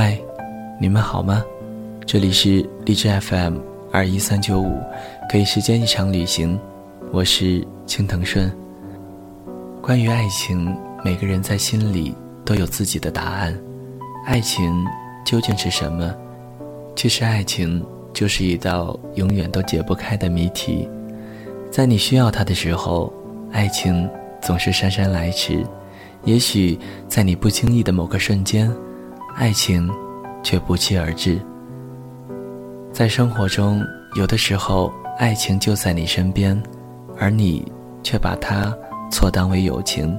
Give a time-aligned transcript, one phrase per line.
[0.00, 0.16] 嗨，
[0.78, 1.44] 你们好吗？
[2.06, 3.58] 这里是荔枝 FM
[3.90, 4.80] 二一三九五，
[5.28, 6.56] 可以时间一场旅行，
[7.10, 8.48] 我是青藤顺。
[9.82, 10.72] 关于爱情，
[11.04, 12.14] 每个人在心里
[12.44, 13.52] 都有自己的答案。
[14.24, 14.72] 爱情
[15.26, 16.14] 究竟是什么？
[16.94, 20.88] 其实，爱情就是一道永远都解不开的谜题。
[21.72, 23.12] 在你需要它的时候，
[23.50, 24.08] 爱情
[24.40, 25.66] 总是姗姗来迟；
[26.22, 26.78] 也许
[27.08, 28.72] 在你不经意的某个瞬间，
[29.38, 29.88] 爱情
[30.42, 31.40] 却不期而至。
[32.92, 33.84] 在生活中，
[34.16, 36.60] 有的时候爱情就在你身边，
[37.16, 37.70] 而你
[38.02, 38.76] 却把它
[39.12, 40.18] 错当为友情。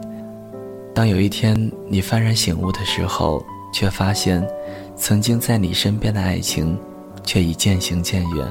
[0.96, 1.54] 当有一天
[1.90, 3.44] 你幡然醒悟的时候，
[3.74, 4.41] 却发现，
[4.96, 6.80] 曾经在你身边的爱情，
[7.26, 8.48] 却已渐行渐远。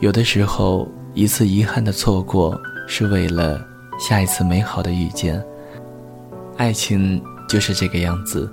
[0.00, 0.88] 有的时候。
[1.16, 3.64] 一次遗憾的错过，是为了
[4.00, 5.40] 下一次美好的遇见。
[6.56, 8.52] 爱情就是这个样子，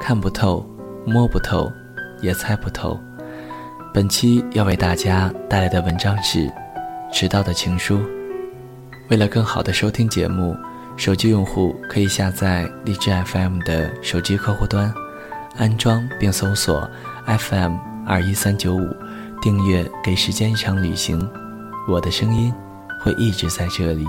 [0.00, 0.66] 看不透，
[1.06, 1.70] 摸不透，
[2.22, 2.98] 也猜不透。
[3.92, 6.38] 本期要为大家带来的文章是
[7.12, 7.98] 《迟到的情书》。
[9.10, 10.56] 为了更好的收听节目，
[10.96, 14.92] 手机用户可以下载荔枝 FM 的手机客户端，
[15.58, 16.88] 安装并搜索
[17.26, 17.76] FM
[18.06, 18.88] 二一三九五，
[19.42, 21.20] 订阅《给时间一场旅行》。
[21.86, 22.52] 我的声音
[23.02, 24.06] 会一直在这里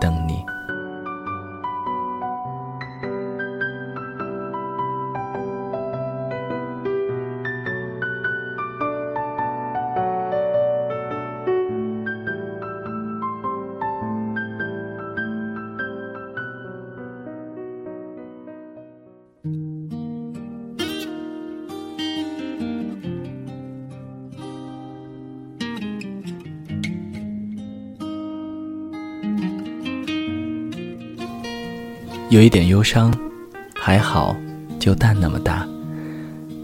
[0.00, 0.53] 等你。
[32.34, 33.14] 有一点忧伤，
[33.76, 34.34] 还好，
[34.80, 35.64] 就蛋那么大。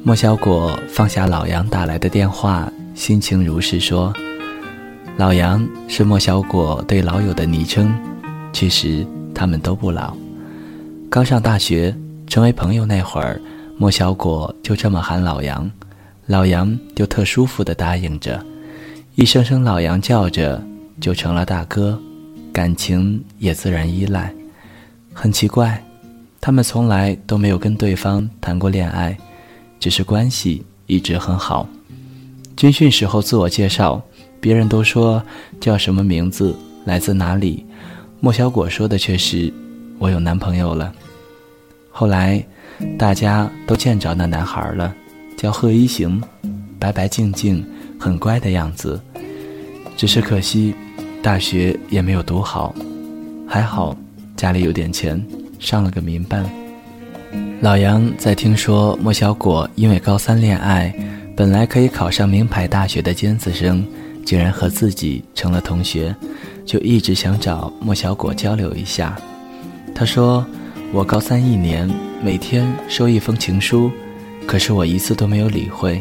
[0.03, 4.13] 莫小果放下老杨打来的电话，心情如是说
[5.17, 7.89] ：“老杨是莫小果对老友的昵称，
[8.53, 10.13] 其实他们都不老。
[11.09, 11.97] 刚上大学
[12.27, 13.41] 成为朋友那会儿，
[13.79, 15.71] 莫小果就这么喊老杨，
[16.27, 18.45] 老杨就特舒服的答应着，
[19.15, 20.61] 一声声老杨叫着，
[21.01, 21.97] 就成了大哥，
[22.53, 24.35] 感情也自然依赖。”
[25.13, 25.83] 很奇怪，
[26.41, 29.17] 他们从来都没有跟对方谈过恋爱，
[29.79, 31.69] 只是关系一直很好。
[32.57, 34.03] 军训时候自我介绍，
[34.41, 35.23] 别人都说
[35.61, 36.55] 叫什么名字，
[36.85, 37.67] 来自哪里，
[38.21, 39.53] 莫小果说的却是
[39.99, 40.93] 我有男朋友了。
[41.91, 42.43] 后来，
[42.99, 44.95] 大家都见着那男孩了，
[45.37, 46.23] 叫贺一行，
[46.79, 47.67] 白白净净，
[47.99, 49.01] 很乖的样子。
[49.97, 50.75] 只是可惜，
[51.23, 52.75] 大学也没有读好，
[53.47, 53.97] 还好。
[54.41, 55.23] 家里有点钱，
[55.59, 56.51] 上了个民办。
[57.61, 60.91] 老杨在听说莫小果因为高三恋爱，
[61.37, 63.87] 本来可以考上名牌大学的尖子生，
[64.25, 66.17] 竟然和自己成了同学，
[66.65, 69.15] 就一直想找莫小果交流一下。
[69.95, 70.47] 他说
[70.91, 71.87] ：“我高三一年，
[72.25, 73.91] 每天收一封情书，
[74.47, 76.01] 可是我一次都没有理会，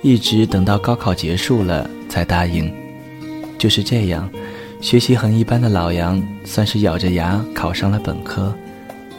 [0.00, 2.72] 一直等到高考结束了才答应。
[3.58, 4.26] 就是这样。”
[4.86, 8.54] 学习很一般的老杨，算是咬着牙考上了本科。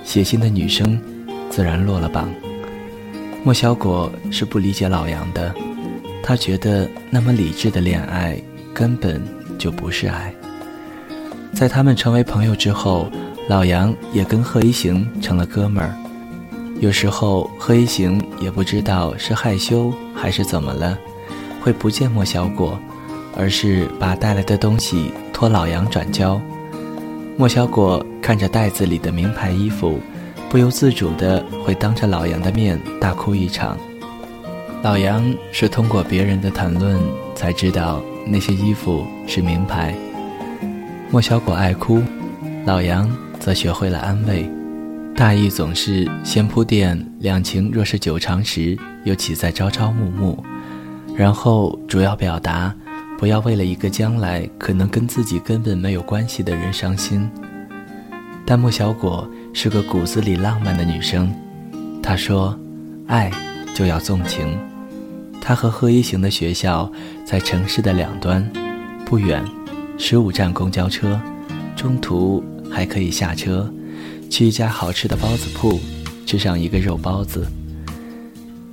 [0.01, 0.97] 写信的女生，
[1.49, 2.33] 自然落了榜。
[3.43, 5.53] 莫小果是不理解老杨的，
[6.23, 8.41] 他觉得那么理智的恋爱
[8.73, 9.21] 根本
[9.57, 10.33] 就不是爱。
[11.51, 13.11] 在他们成为朋友之后，
[13.49, 15.93] 老杨也跟贺一行成了哥们儿。
[16.79, 20.97] 有时候贺一行也不知道是害羞还是怎么了，
[21.59, 22.79] 会不见莫小果，
[23.35, 25.11] 而是把带来的东西。
[25.37, 26.41] 托老杨转交，
[27.37, 29.99] 莫小果看着袋子里的名牌衣服，
[30.49, 33.77] 不由自主的会当着老杨的面大哭一场。
[34.81, 36.99] 老杨是通过别人的谈论
[37.35, 39.93] 才知道那些衣服是名牌。
[41.11, 42.01] 莫小果爱哭，
[42.65, 43.07] 老杨
[43.39, 44.49] 则学会了安慰，
[45.15, 50.43] 大意总是先铺垫两情若是久长时，又岂在朝朝暮暮，
[51.15, 52.73] 然后主要表达。
[53.17, 57.27] 不要为了一个将来可能跟自己根本没有关系的人伤心。
[58.45, 61.33] 但莫小果是个骨子里浪漫的女生，
[62.01, 62.57] 她说
[63.07, 63.31] ：“爱
[63.73, 64.57] 就要纵情。”
[65.41, 66.89] 她和贺一行的学校
[67.25, 68.47] 在城市的两端，
[69.03, 69.43] 不远，
[69.97, 71.19] 十五站公交车，
[71.75, 73.69] 中途还可以下车，
[74.29, 75.79] 去一家好吃的包子铺，
[76.25, 77.45] 吃上一个肉包子。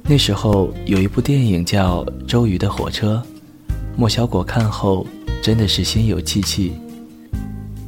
[0.02, 3.22] 那时候有一部电影叫《周瑜的火车》。
[3.96, 5.06] 莫小果看后
[5.40, 6.72] 真的是心有戚戚。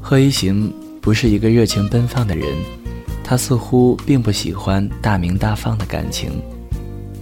[0.01, 2.47] 贺一行不是一个热情奔放的人，
[3.25, 6.31] 他似乎并不喜欢大名大放的感情。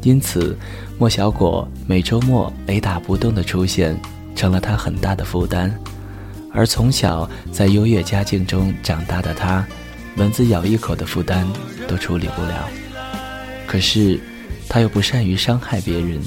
[0.03, 0.55] 因此，
[0.99, 3.99] 莫小果每周末雷打不动的出现，
[4.37, 5.75] 成了他很大的负担。
[6.53, 9.67] 而从小在优越家境中长大的他，
[10.17, 11.49] 蚊子咬一口的负担
[11.89, 12.69] 都处理不了。
[13.67, 14.21] 可是，
[14.69, 16.21] 他又不善于伤害别人，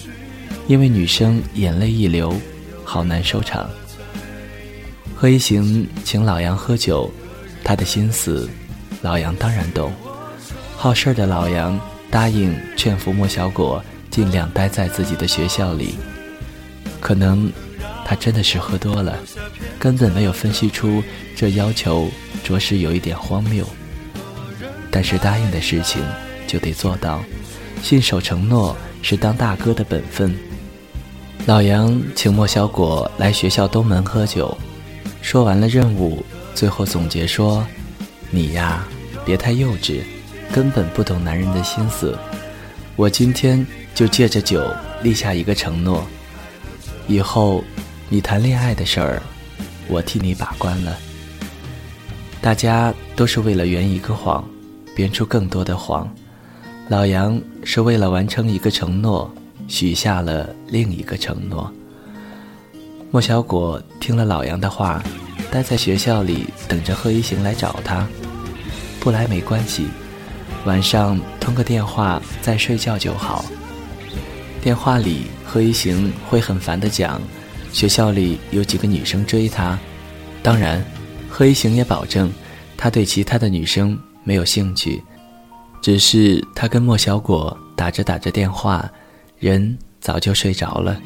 [0.68, 2.36] 因为女生眼泪一流，
[2.84, 3.70] 好难收场。
[5.16, 7.12] 贺一行请老杨喝酒，
[7.64, 8.50] 他的心思，
[9.02, 9.92] 老杨当然懂。
[10.76, 11.80] 好事的老杨
[12.12, 15.96] 答应劝服莫小果，尽量待在自己的学校里。
[17.00, 17.52] 可能。
[18.10, 19.20] 他真的是喝多了，
[19.78, 21.04] 根本没有分析出
[21.36, 22.10] 这要求
[22.42, 23.68] 着实有一点荒谬。
[24.90, 26.02] 但是答应的事情
[26.48, 27.22] 就得做到，
[27.84, 30.34] 信守承诺是当大哥的本分。
[31.48, 34.56] 老杨请莫小果来学校东门喝酒，
[35.22, 36.22] 说完了任务，
[36.54, 37.66] 最后总结说
[38.30, 38.86] ：“你呀，
[39.26, 40.02] 别太幼稚，
[40.52, 42.18] 根本不懂男人的心思。
[42.98, 43.66] 我今天
[43.96, 44.62] 就借着酒
[45.02, 46.06] 立下一个承诺，
[47.08, 47.64] 以后。”
[48.10, 49.22] 你谈恋爱的事儿，
[49.90, 50.98] 我替你把关了。
[52.40, 54.42] 大家都是为了圆一个谎，
[54.96, 56.10] 编出更多的谎。
[56.88, 59.30] 老杨是为了完成一个承诺，
[59.68, 61.72] 许下了另一个承诺。
[63.12, 65.02] 莫小果听了老杨的话，
[65.52, 68.08] 待在学校里等着贺一行来找他。
[69.00, 69.88] 不来没关系，
[70.66, 73.46] 晚上通个电话再睡觉就好。
[74.62, 77.22] 电话里贺一行会很烦的讲。
[77.72, 79.78] 学校里有几个女生追他，
[80.42, 80.84] 当然，
[81.30, 82.32] 贺一行也保证，
[82.76, 85.04] 他对其他的女生没有兴趣，
[85.82, 88.90] 只是他跟莫小果打着打着电话，
[89.40, 91.00] 人早就睡着了。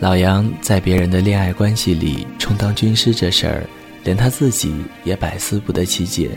[0.00, 3.64] 老杨在别人的恋爱关系里充当军师这事儿，
[4.02, 4.74] 连他自己
[5.04, 6.30] 也百思不得其解，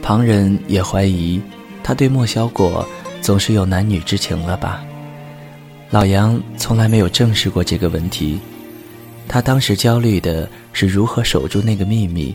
[0.00, 1.40] 旁人也怀疑
[1.82, 2.88] 他对莫小果
[3.20, 4.82] 总是有男女之情了吧。
[5.90, 8.38] 老杨从来没有正视过这个问题，
[9.28, 12.34] 他当时焦虑的是如何守住那个秘密，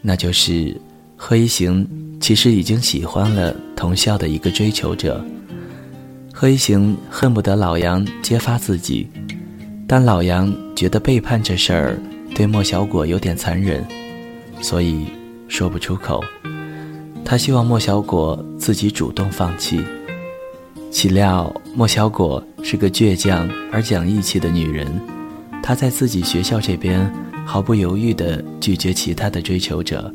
[0.00, 0.80] 那就是
[1.16, 1.84] 贺一行
[2.20, 5.24] 其实已经喜欢了同校的一个追求者。
[6.40, 9.08] 贺一行恨不得老杨揭发自己，
[9.88, 11.98] 但老杨觉得背叛这事儿
[12.32, 13.84] 对莫小果有点残忍，
[14.60, 15.06] 所以
[15.48, 16.22] 说不出口。
[17.24, 19.84] 他希望莫小果自己主动放弃。
[20.92, 24.86] 岂料莫小果是个倔强而讲义气的女人，
[25.60, 27.12] 她在自己学校这边
[27.44, 30.14] 毫不犹豫地拒绝其他的追求者，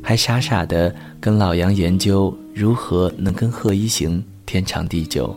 [0.00, 5.36] 还傻傻地跟老杨研究如何能跟贺一行天长地久。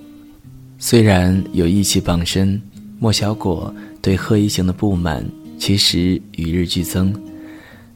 [0.80, 2.62] 虽然有义气傍身，
[3.00, 5.26] 莫小果对贺一行的不满
[5.58, 7.14] 其实与日俱增，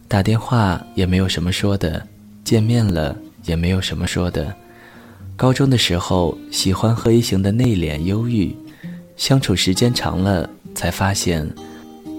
[0.08, 2.06] 打电话也没有什么说的，
[2.44, 4.54] 见面了也没有什么说的。
[5.36, 8.56] 高中的时候，喜欢贺一行的内敛忧郁，
[9.16, 11.48] 相处时间长了，才发现，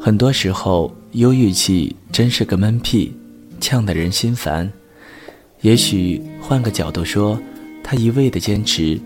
[0.00, 3.12] 很多时候忧郁气真是个闷屁，
[3.60, 4.70] 呛得人心烦。
[5.62, 7.38] 也许换个角度说，
[7.82, 8.98] 他一味的坚持，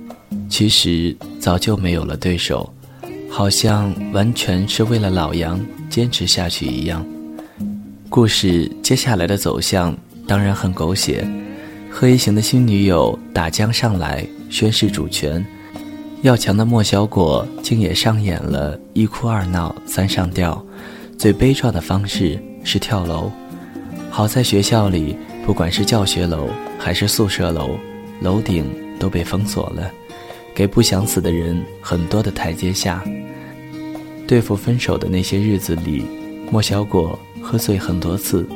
[0.49, 2.73] 其实早就没有了对手，
[3.31, 7.05] 好像完全是为了老杨坚持下去一样。
[8.09, 11.27] 故事接下来的走向当然很狗血。
[11.91, 15.45] 贺一行的新女友打江上来宣示主权，
[16.23, 20.63] 要强的莫小果竟也上演了一哭二闹三上吊，
[21.19, 23.31] 最悲壮的方式是跳楼。
[24.11, 27.79] 好在学校里，不管是教学楼还是宿舍楼，
[28.21, 28.65] 楼顶
[28.99, 29.91] 都被封锁了，
[30.57, 33.05] 给不想死的人很多的台阶下。
[34.27, 36.05] 对付分手的那些日子里，
[36.51, 38.49] 莫小果喝醉很多次。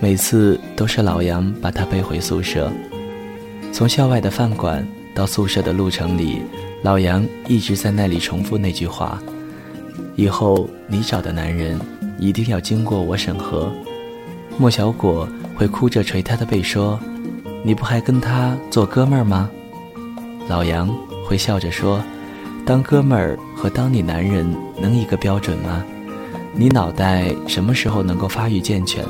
[0.00, 2.70] 每次都是老杨把他背回宿舍，
[3.72, 6.40] 从校外的饭馆到宿舍的路程里，
[6.82, 9.20] 老杨一直在那里重复那句话
[10.14, 11.80] ：“以后你找的男人
[12.18, 13.72] 一定要经过我审核。”
[14.56, 16.98] 莫小果会哭着捶他的背说
[17.64, 19.50] ：“你不还跟他做哥们儿吗？”
[20.48, 22.02] 老杨会笑着说
[22.66, 24.46] ：“当哥们儿和当你男人
[24.80, 25.82] 能一个标准吗？
[26.52, 29.04] 你脑袋什么时候能够发育健全？”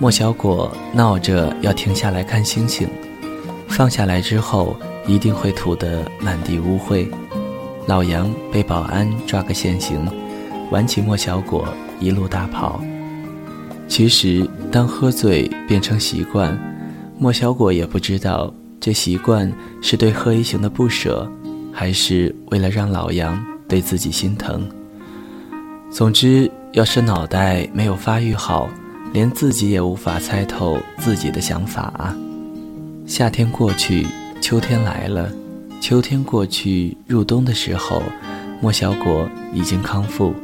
[0.00, 2.88] 莫小果闹着要停下来看星星，
[3.68, 4.74] 放下来之后
[5.06, 7.06] 一定会吐得满地污秽。
[7.86, 10.08] 老杨被保安抓个现行，
[10.70, 11.68] 挽起莫小果
[12.00, 12.80] 一路大跑。
[13.86, 16.58] 其实，当喝醉变成习惯，
[17.18, 18.52] 莫小果也不知道
[18.82, 21.30] 这习惯是对贺一行的不舍，
[21.72, 24.68] 还是为了让老杨对自己心疼。
[25.88, 28.68] 总之，要是脑袋没有发育好。
[29.12, 32.16] 连自己也无法猜透自己的想法啊！
[33.06, 34.06] 夏天过去，
[34.40, 35.30] 秋天来了，
[35.82, 38.02] 秋天过去，入冬的时候，
[38.62, 40.34] 莫小果已经康复。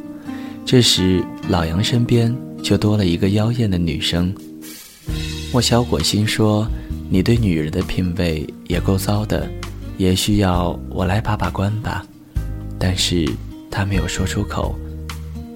[0.67, 2.31] 这时，老杨身边
[2.61, 4.31] 就多了一个妖艳的女生。
[5.51, 6.67] 莫小果心说
[7.09, 9.49] ：“你对女人的品味也够糟的，
[9.97, 12.05] 也需要我来把把关吧。”
[12.79, 13.27] 但是
[13.69, 14.73] 他没有说出口，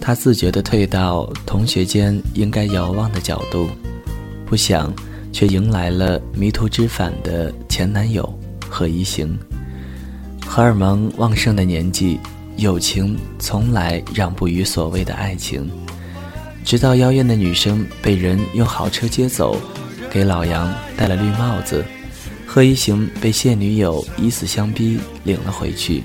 [0.01, 3.69] 他自觉地退到同学间应该遥望的角度，
[4.45, 4.93] 不想，
[5.31, 9.37] 却迎来了迷途知返的前男友何一行。
[10.45, 12.19] 荷尔蒙旺盛的年纪，
[12.57, 15.71] 友情从来让步于所谓的爱情。
[16.65, 19.57] 直到妖艳的女生被人用豪车接走，
[20.13, 21.83] 给老杨戴了绿帽子，
[22.45, 26.03] 贺一行被现女友以死相逼领了回去。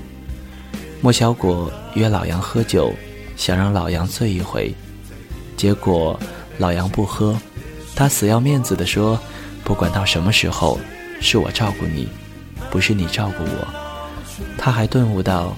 [1.03, 2.91] 莫小果约老杨喝酒，
[3.37, 4.75] 想让老杨醉一回，
[5.59, 6.19] 结果
[6.57, 7.39] 老杨不喝，
[7.95, 9.21] 他死要面子的说
[9.63, 10.81] ：“不管到什么时候，
[11.21, 12.09] 是我照顾你，
[12.71, 13.69] 不是你照顾我。”
[14.57, 15.55] 他还顿悟到，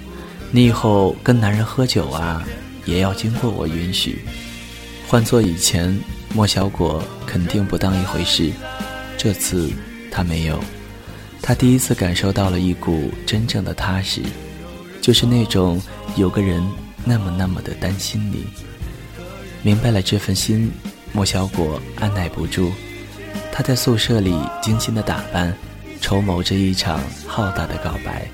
[0.51, 2.43] 你以后跟男人喝酒啊，
[2.85, 4.25] 也要经过我允许。
[5.07, 5.97] 换做以前，
[6.33, 8.53] 莫小果肯定不当一回事，
[9.19, 9.71] 这次
[10.11, 10.63] 他没有，
[11.43, 14.23] 他第一次感受到了一股真正的踏实。
[15.01, 15.81] 就是那种
[16.17, 16.63] 有个人
[17.05, 18.47] 那么那么的担心你，
[19.63, 20.71] 明白了这份心，
[21.13, 22.71] 莫小果按耐不住，
[23.51, 25.53] 他在宿舍里精心的打扮，
[26.01, 28.29] 筹谋着一场浩大的告白。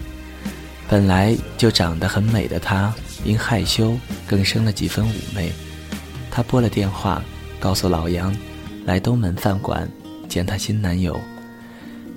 [0.88, 5.52] 本来就长得很美的她，因害羞更生了几分妩媚。
[6.30, 7.22] 她拨了电话，
[7.66, 8.32] 告诉老杨，
[8.84, 9.90] 来东门饭馆
[10.28, 11.18] 见她新男友。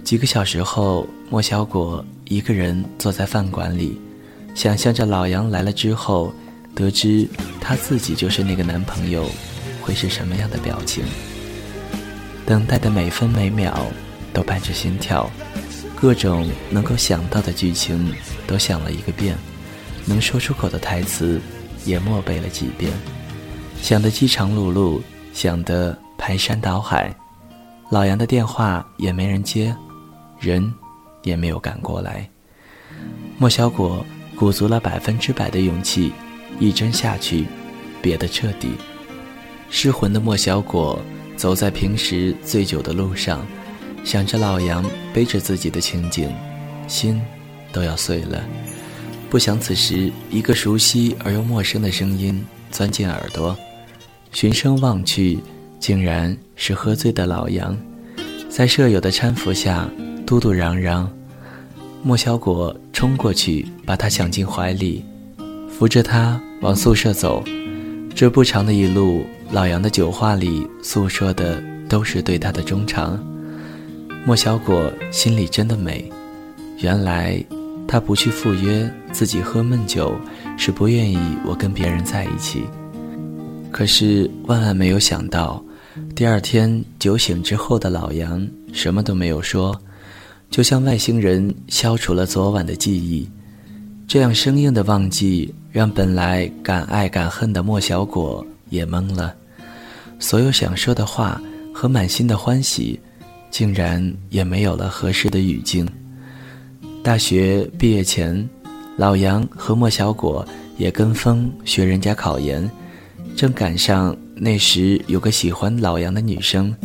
[0.04, 4.00] 几个小时后，莫小果一个人坐在饭馆里。
[4.54, 6.32] 想象着老杨来了之后，
[6.76, 7.28] 得知
[7.60, 9.28] 他自己就是那个男朋友，
[9.82, 11.04] 会是什么样的表情？
[12.46, 13.88] 等待的每分每秒
[14.32, 15.28] 都伴着心跳，
[15.96, 18.14] 各种能够想到的剧情
[18.46, 19.36] 都想了一个遍，
[20.06, 21.42] 能说出口的台词
[21.86, 22.94] 也默背了几遍，
[23.82, 25.02] 想得饥肠辘辘，
[25.34, 27.16] 想得排山倒海。
[27.90, 29.76] 老杨的电话也没人接，
[30.40, 30.74] 人
[31.24, 32.30] 也没有赶过来。
[33.38, 34.06] 莫小果。
[34.36, 36.14] 鼓足了百分之百的勇气，
[36.62, 37.46] 一针下去，
[38.02, 38.70] 憋得彻底。
[39.70, 40.98] 失魂的莫小果
[41.36, 43.46] 走在平时醉酒的路上，
[44.06, 46.34] 想着老杨背着自己的情景，
[46.88, 47.22] 心
[47.74, 48.42] 都要碎了。
[49.30, 53.54] 不想此时一个熟悉而又陌生的声音钻进耳朵，
[54.32, 55.40] 循声望去，
[55.80, 57.76] 竟然是喝醉的老杨，
[58.50, 59.90] 在舍友的搀扶下，
[60.26, 61.10] 嘟嘟嚷嚷。
[62.04, 65.04] 莫小果冲过去，把他抢进怀里，
[65.70, 67.44] 扶着他往宿舍走。
[68.16, 73.22] 这不长的一路，老杨的酒话里诉说的都是对他的衷肠。
[74.26, 76.10] 莫小果心里真的美，
[76.78, 77.44] 原来
[77.88, 80.14] 他不去赴约，自己喝闷酒，
[80.58, 82.64] 是不愿意我跟别人在一起。
[83.72, 85.64] 可是万万没有想到，
[86.16, 89.80] 第二天酒醒之后的老杨什么都没有说。
[90.50, 93.30] 就像外星人消除了昨晚的记忆，
[94.08, 99.36] 这样生硬的忘记，让本来敢爱敢恨的莫小果也懵了。
[100.18, 101.40] 所有想说的话
[101.72, 103.00] 和满心的欢喜，
[103.52, 105.88] 竟然也没有了合适的语境。
[107.04, 108.50] 大学毕业前，
[108.98, 110.44] 老杨和莫小果
[110.78, 112.68] 也跟风学人家考研，
[113.40, 116.76] 正赶上那时有个喜欢老杨的女生。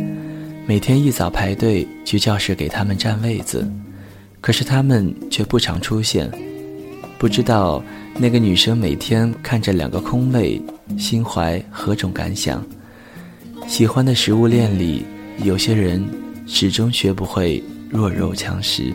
[0.68, 3.68] 每天一早排队去教室给他们占位子，
[4.40, 6.30] 可是他们却不常出现。
[7.18, 7.82] 不知道
[8.16, 10.62] 那个女生每天看着两个空位，
[10.96, 12.64] 心怀何种感想？
[13.66, 15.04] 喜欢的食物链里，
[15.42, 16.00] 有些人
[16.46, 18.94] 始终学不会弱肉强食。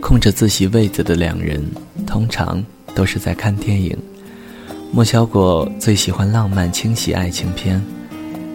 [0.00, 1.62] 空着自习位子的两人，
[2.06, 2.64] 通常
[2.94, 3.94] 都是在看电影。
[4.94, 7.82] 莫小果最喜欢浪漫清洗爱情片，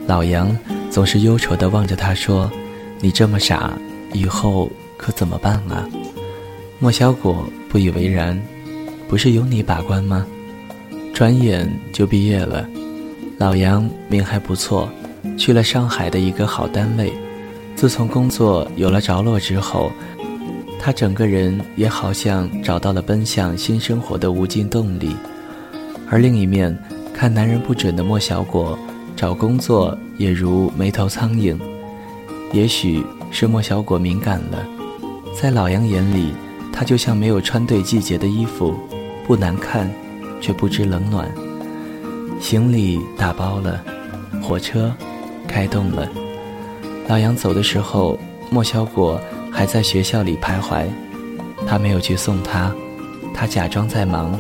[0.06, 0.56] 老杨。
[0.92, 2.50] 总是忧愁地望着他说
[3.02, 3.74] ：“你这么傻，
[4.14, 5.90] 以后可怎么办啊？”
[6.78, 8.40] 莫小果不以为然
[9.10, 10.26] ：“不是由你把关吗？”
[11.12, 12.68] 转眼就毕业了，
[13.40, 14.88] 老杨命还不错，
[15.38, 17.12] 去了上海的一个好单位。
[17.76, 19.92] 自从工作有了着落之后，
[20.80, 25.16] 他整个人也好像找到了奔向新生活的无尽动力。
[26.10, 26.78] 而另一面，
[27.14, 28.78] 看男人不准的莫小果。
[29.16, 31.58] 找工作也如没头苍蝇，
[32.54, 34.64] 也许是莫小果敏感了，
[35.42, 36.34] 在老杨眼里，
[36.72, 38.76] 他就像没有穿对季节的衣服，
[39.26, 39.92] 不难看，
[40.40, 41.28] 却不知冷暖。
[42.40, 43.84] 行李打包了，
[44.40, 44.94] 火车
[45.48, 46.08] 开动了。
[47.08, 48.20] 老杨走的时候，
[48.52, 49.20] 莫小果
[49.52, 50.86] 还在学校里徘徊，
[51.66, 52.72] 他没有去送她，
[53.34, 54.40] 他假装在忙。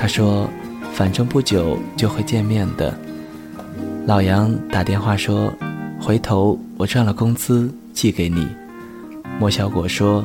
[0.00, 0.48] 他说
[0.98, 2.92] ：“反正不久就会见面的。”
[4.04, 5.52] 老杨打电话说
[6.02, 8.48] ：“回头我赚了工资寄给你。”
[9.38, 10.24] 莫小果说：“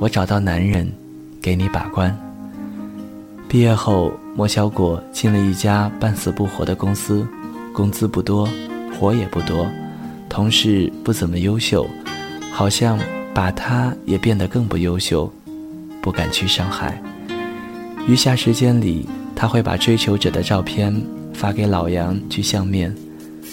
[0.00, 0.92] 我找到男人，
[1.40, 2.12] 给你把关。”
[3.46, 7.24] 毕业后，莫小果进了一家半死不活的公司，
[7.72, 8.48] 工资不多，
[8.98, 9.68] 活也不多，
[10.28, 11.86] 同事不怎么优秀，
[12.50, 12.98] 好像
[13.32, 15.32] 把他也变得更不优秀，
[16.02, 17.00] 不敢去上海。
[18.08, 19.06] 余下时间里，
[19.40, 20.92] 他会把追求者的照片
[21.32, 22.92] 发给老杨去相面，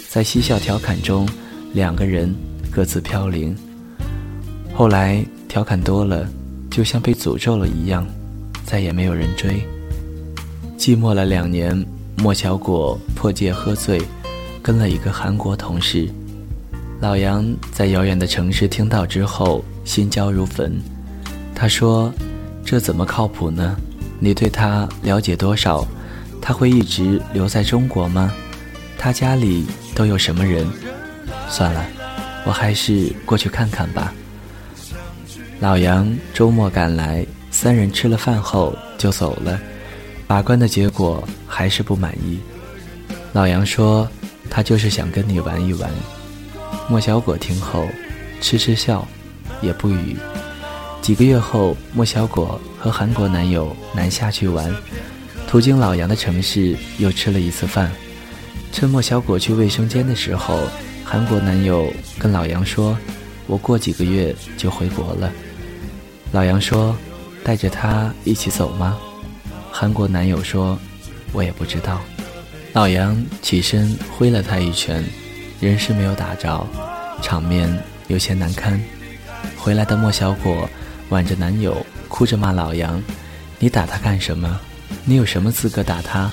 [0.10, 1.30] 在嬉笑调侃中，
[1.74, 2.34] 两个人
[2.72, 3.56] 各自飘零。
[4.74, 6.28] 后来调侃多了，
[6.72, 8.04] 就像被诅咒了一样，
[8.66, 9.62] 再也没有人追。
[10.76, 11.86] 寂寞了两年，
[12.18, 14.02] 莫小果破戒喝醉，
[14.64, 16.10] 跟了一个韩国同事。
[17.00, 20.82] 老杨在遥远的城市听到之后，心焦如焚。
[21.54, 22.12] 他说
[22.66, 23.78] ：“这怎么靠谱呢？
[24.20, 25.86] 你对他了解多少？
[26.42, 28.32] 他会一直留在中国吗？
[28.98, 30.68] 他家里都有什么人？
[31.50, 31.86] 算了，
[32.46, 34.14] 我还是过去看看吧。”
[35.60, 39.60] 老杨周末赶来，三人吃了饭后就走了。
[40.28, 42.40] 把关的结果还是不满意。
[43.32, 44.08] 老杨说
[44.50, 45.90] ：“他就是想跟你玩一玩。”
[46.90, 47.88] 莫小果听后，
[48.42, 49.08] 痴痴笑，
[49.62, 50.16] 也不语。
[51.06, 54.74] 几个月后，莫小果和韩国男友南下去玩，
[55.48, 57.92] 途经老杨的城市，又吃了一次饭。
[58.72, 60.64] 趁莫小果去卫生间的时候，
[61.04, 62.98] 韩国男友跟老杨说
[63.46, 65.32] ：“我过几个月就回国了。”
[66.34, 66.98] 老杨说
[67.46, 68.98] ：“带着他一起走吗？”
[69.72, 70.76] 韩国男友说
[71.34, 72.02] ：“我也不知道。”
[72.74, 75.06] 老杨起身挥了他一拳，
[75.60, 76.66] 人是没有打着，
[77.22, 77.72] 场面
[78.08, 78.82] 有些难堪。
[79.56, 80.68] 回来的莫小果
[81.10, 83.02] 挽着男友，哭着骂老杨
[83.60, 84.60] ：“你打他干什么？
[85.04, 86.32] 你有什么资格打他？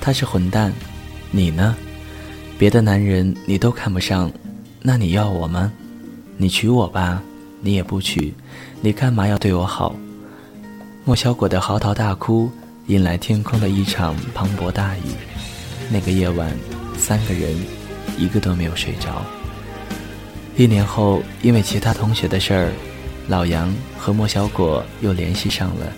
[0.00, 0.72] 他是混蛋，
[1.30, 1.76] 你呢？
[2.58, 4.30] 别的男人你都看不上，
[4.80, 5.72] 那你要我吗？
[6.36, 7.22] 你娶我吧，
[7.60, 8.32] 你也不娶，
[8.80, 9.94] 你干嘛要对我好？”
[11.04, 12.50] 莫小果的嚎啕大哭。
[12.88, 15.02] 引来天空的一场磅礴大雨。
[15.88, 16.52] 那个夜晚，
[16.98, 17.54] 三个人
[18.18, 19.22] 一个都没有睡着。
[20.56, 22.72] 一年后，因为其他同学的事儿，
[23.28, 25.92] 老杨和莫小果又联系上了。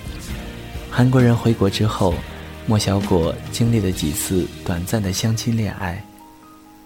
[0.90, 2.14] 韩国人回国之后，
[2.66, 6.02] 莫小果经历了几次短暂的相亲恋爱，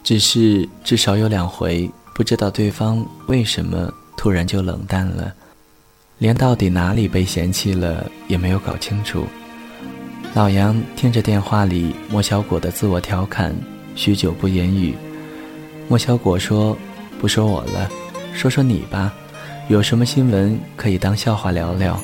[0.03, 5.33] 只是至少有两回不知道对方为什么突然就冷淡了，
[6.18, 9.27] 连到底哪里被嫌弃了也没有搞清楚。
[10.35, 13.55] 老杨听着电话里莫小果的自我调侃，
[13.94, 14.94] 许久不言语。
[15.88, 16.77] 莫小果说
[17.20, 17.90] ：“不说我了，
[18.35, 19.12] 说说你吧，
[19.68, 22.00] 有什么新闻可以当笑话聊聊？”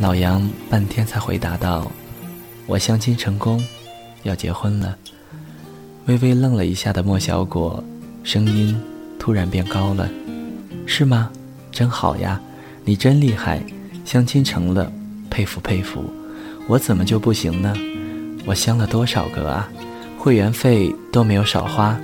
[0.00, 1.90] 老杨半天才回答道
[2.66, 3.64] ：“我相亲成功，
[4.24, 4.96] 要结婚了。”
[6.06, 7.82] 微微愣了一下的莫小果，
[8.24, 8.76] 声音
[9.16, 10.10] 突然变高了
[10.86, 11.30] ：“是吗？
[11.70, 12.40] 真好呀，
[12.84, 13.62] 你真厉害，
[14.04, 14.90] 相亲成了，
[15.30, 16.04] 佩服佩服。”
[16.68, 17.72] 我怎么就不行呢？
[18.44, 19.68] 我相了多少个啊，
[20.18, 21.96] 会员费都没有少花。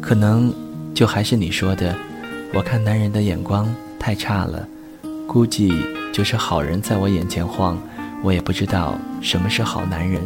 [0.00, 0.54] 可能
[0.94, 1.94] 就还是你说的，
[2.52, 4.66] 我看男人的眼光太差了。
[5.26, 5.72] 估计
[6.12, 7.78] 就是好人在我眼前晃，
[8.22, 10.20] 我也不知道什么是好男人。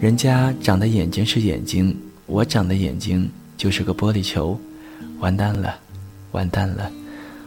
[0.00, 4.58] 人家长的眼睛是眼睛，我长的眼睛就是个玻璃球。
[5.20, 5.76] 完蛋了，
[6.32, 6.90] 完蛋了，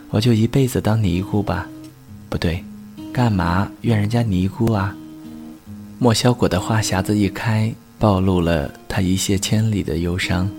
[0.10, 1.68] 我就一辈子当尼姑吧？
[2.30, 2.64] 不对，
[3.12, 4.96] 干嘛怨人家尼姑啊？
[6.00, 10.50] 莫小果的话匣子一开，暴露了他一泻千里的忧伤。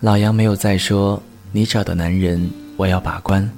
[0.00, 1.22] 老杨没有再说
[1.54, 3.48] “你找的男人，我要把关”，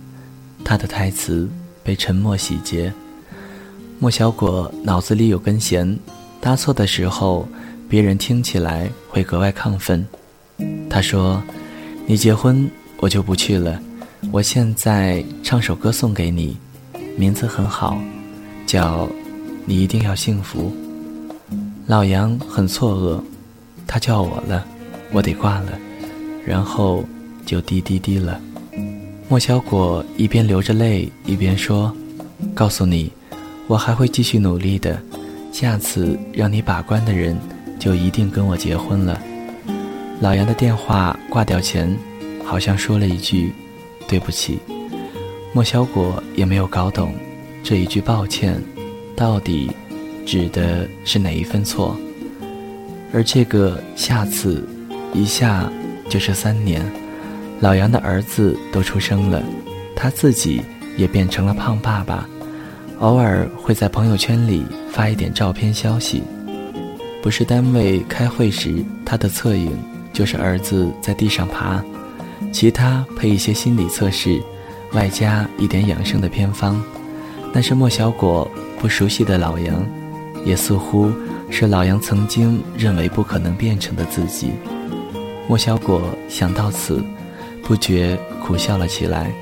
[0.64, 1.48] 他的台词
[1.85, 2.92] 被沉默洗劫。
[4.00, 5.96] 莫小果脑子里有根弦，
[6.40, 7.48] 搭错的时候，
[7.88, 10.04] 别人听起来会格外亢奋。
[10.90, 11.40] 他说
[12.04, 13.80] ：“你结婚，我就不去了。
[14.33, 16.57] 我现在唱首歌送给你，
[17.16, 17.96] 名字很好，
[18.66, 19.09] 叫
[19.66, 20.74] ‘你一定要幸福’。”
[21.87, 23.22] 老杨很错愕，
[23.87, 24.66] 他叫我了，
[25.12, 25.78] 我得挂了，
[26.44, 27.04] 然后
[27.44, 28.40] 就滴滴滴了。
[29.28, 31.94] 莫小果一边流着泪一边说
[32.54, 33.11] ：“告诉你，
[33.66, 35.00] 我还会继续努力的，
[35.52, 37.37] 下次让你把关的人
[37.78, 39.20] 就一定跟我结婚了。”
[40.20, 41.96] 老杨的电话挂掉前，
[42.44, 43.52] 好像说了一句
[44.07, 44.59] ：“对不起。”
[45.52, 47.14] 莫小果也没有搞懂
[47.62, 48.62] 这一句抱歉
[49.16, 49.70] 到底。
[50.26, 51.94] 指的是哪一份错？
[53.12, 54.66] 而这个下次，
[55.12, 55.70] 一下
[56.09, 56.83] 就是三年。
[57.64, 59.42] 老杨的儿子都出生了，
[59.96, 60.61] 他自己
[60.98, 62.29] 也变成了胖爸爸。
[62.98, 66.22] 偶尔会在朋友圈里发一点照片消息。
[67.22, 69.72] 不是单位开会时他的侧影，
[70.12, 71.83] 就是儿子在地上爬，
[72.53, 74.38] 其他配一些心理测试，
[74.92, 76.79] 外加一点养生的偏方。
[77.50, 78.46] 那是莫小果
[78.79, 79.83] 不熟悉的老杨，
[80.44, 81.11] 也似乎
[81.48, 84.50] 是老杨曾经认为不可能变成的自己。
[85.48, 87.03] 莫小果想到此，
[87.64, 89.33] 不觉苦笑了起来。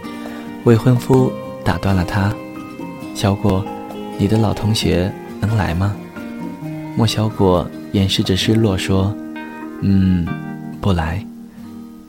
[0.64, 1.32] 未婚夫
[1.64, 2.32] 打断了他
[3.14, 3.64] ：“小果，
[4.16, 5.94] 你的老同学能来吗？”
[6.96, 9.14] 莫小果掩饰着失落说
[9.82, 10.26] ：“嗯，
[10.80, 11.24] 不来。”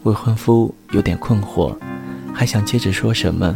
[0.03, 1.73] 未婚夫有点困惑，
[2.33, 3.55] 还想接着说什么，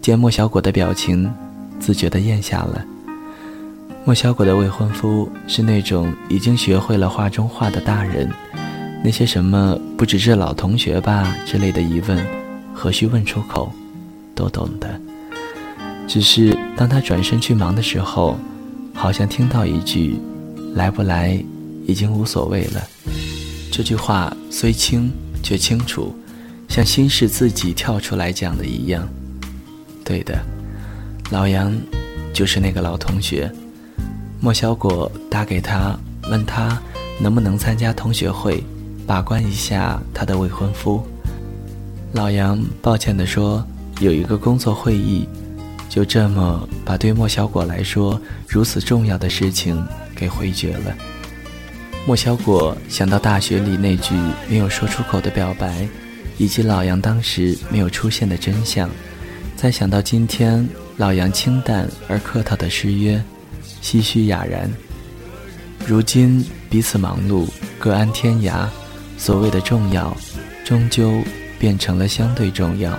[0.00, 1.30] 见莫小果的表情，
[1.78, 2.84] 自觉地咽下了。
[4.06, 8.30] 莫小果的未婚夫是那种已经学会了画中画的大人，
[9.04, 12.26] 那些什么“不只是老同学吧”之类的疑问，
[12.74, 13.70] 何须问出口，
[14.34, 14.98] 都懂得。
[16.08, 18.38] 只是当他转身去忙的时候，
[18.94, 20.18] 好像听到一句。
[20.74, 21.38] 来不来，
[21.86, 22.82] 已经无所谓了。
[23.70, 25.08] 这句话虽轻，
[25.40, 26.12] 却清楚，
[26.68, 29.06] 像心是自己跳出来讲的一样。
[30.04, 30.36] 对的，
[31.30, 31.72] 老杨
[32.32, 33.48] 就是那个老同学。
[34.40, 35.96] 莫小果打给他，
[36.28, 36.76] 问他
[37.20, 38.60] 能不能参加同学会，
[39.06, 41.04] 把关一下他的未婚夫。
[42.12, 43.64] 老杨抱歉地说，
[44.00, 45.28] 有一个工作会议。
[45.86, 49.80] 就这么把对莫小果来说如此重要的事情
[50.12, 50.92] 给回绝了。
[52.04, 54.12] 莫小果想到大学里那句
[54.48, 55.86] 没有说出口的表白，
[56.36, 58.90] 以及老杨当时没有出现的真相，
[59.54, 63.22] 再想到今天老杨清淡而客套的失约，
[63.80, 64.68] 唏嘘哑然。
[65.86, 67.46] 如今彼此忙碌，
[67.78, 68.66] 各安天涯，
[69.16, 70.16] 所谓的重要，
[70.64, 71.22] 终究
[71.58, 72.98] 变成了相对重要。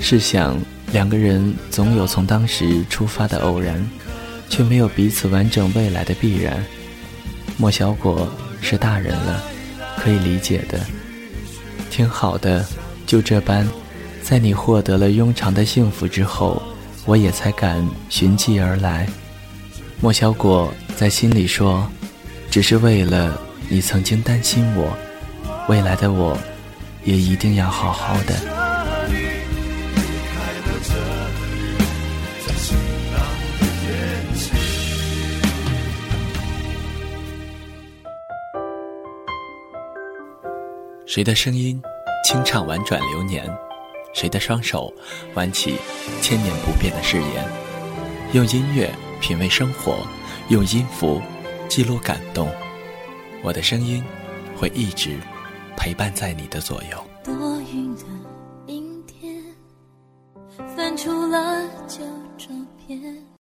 [0.00, 0.56] 试想。
[0.92, 3.84] 两个人总有从当时出发的偶然，
[4.48, 6.64] 却没有彼此完整未来的必然。
[7.56, 8.28] 莫小果
[8.60, 9.42] 是大人了，
[9.96, 10.78] 可以理解的。
[11.90, 12.64] 挺好的，
[13.08, 13.66] 就这般，
[14.22, 16.62] 在你获得了庸长的幸福之后，
[17.06, 19.08] 我也才敢寻迹而来。
[20.00, 21.84] 莫小果在心里说
[22.52, 23.36] ：“只是为了
[23.68, 24.96] 你曾经担心我，
[25.68, 26.38] 未来的我，
[27.04, 28.34] 也一定要好好的。”
[41.06, 41.80] 谁的声音
[42.24, 43.44] 清唱婉转流年？
[44.14, 44.92] 谁的双手
[45.34, 45.76] 挽起
[46.20, 47.44] 千年不变的誓言？
[48.32, 49.96] 用音乐品味生活，
[50.48, 51.22] 用音符
[51.68, 52.48] 记录感动。
[53.44, 54.02] 我的声音
[54.56, 55.18] 会一直
[55.76, 56.98] 陪伴在你的左右。
[57.22, 58.02] 多云的
[58.66, 59.44] 阴天，
[60.74, 61.68] 翻出了。